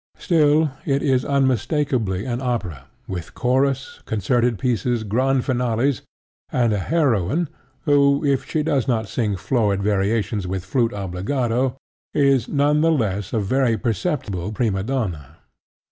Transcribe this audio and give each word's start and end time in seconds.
Still, 0.17 0.71
it 0.83 1.03
is 1.03 1.23
unmistakably 1.23 2.25
an 2.25 2.41
opera, 2.41 2.87
with 3.07 3.35
chorus, 3.35 3.99
concerted 4.07 4.57
pieces, 4.57 5.03
grand 5.03 5.45
finales, 5.45 6.01
and 6.51 6.73
a 6.73 6.79
heroine 6.79 7.49
who, 7.85 8.25
if 8.25 8.43
she 8.43 8.63
does 8.63 8.87
not 8.87 9.07
sing 9.07 9.35
florid 9.35 9.83
variations 9.83 10.47
with 10.47 10.65
flute 10.65 10.91
obbligato, 10.91 11.77
is 12.15 12.47
none 12.47 12.81
the 12.81 12.89
less 12.91 13.31
a 13.31 13.39
very 13.39 13.77
perceptible 13.77 14.51
prima 14.51 14.81
donna. 14.81 15.37